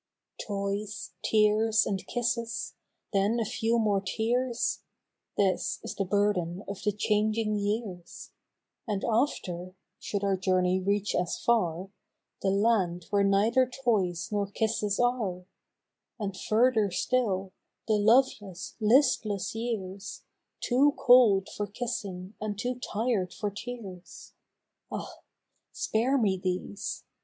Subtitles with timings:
[0.49, 2.73] 7"^0YS, tears, and kisses—
[3.13, 4.79] then a few more tears
[5.37, 8.31] (This is the burden of the changing years),
[8.87, 11.91] And after (should our journey reach as far),
[12.41, 15.45] The land where neither toys nor kisses are;
[16.19, 17.53] And further still,
[17.87, 20.23] the loveless, listless years,
[20.61, 24.33] Too cold for kissing and too tired for tears,
[24.91, 25.17] (Ah!
[25.71, 27.03] spare me these